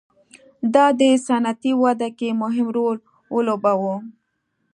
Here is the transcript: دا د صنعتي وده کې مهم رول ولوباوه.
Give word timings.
دا 0.73 0.85
د 0.99 1.01
صنعتي 1.25 1.71
وده 1.83 2.07
کې 2.17 2.29
مهم 2.41 2.67
رول 2.77 2.97
ولوباوه. 3.35 3.95